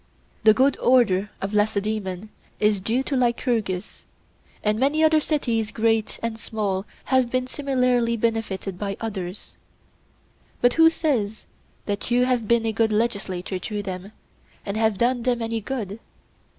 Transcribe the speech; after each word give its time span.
The 0.45 0.55
good 0.55 0.79
order 0.79 1.29
of 1.43 1.53
Lacedaemon 1.53 2.29
is 2.59 2.81
due 2.81 3.03
to 3.03 3.15
Lycurgus, 3.15 4.03
and 4.63 4.79
many 4.79 5.03
other 5.03 5.19
cities 5.19 5.69
great 5.69 6.19
and 6.23 6.39
small 6.39 6.87
have 7.03 7.29
been 7.29 7.45
similarly 7.45 8.17
benefited 8.17 8.79
by 8.79 8.97
others; 8.99 9.57
but 10.59 10.73
who 10.73 10.89
says 10.89 11.45
that 11.85 12.09
you 12.09 12.25
have 12.25 12.47
been 12.47 12.65
a 12.65 12.71
good 12.73 12.91
legislator 12.91 13.59
to 13.59 13.83
them 13.83 14.11
and 14.65 14.75
have 14.75 14.97
done 14.97 15.21
them 15.21 15.39
any 15.39 15.61
good? 15.61 15.99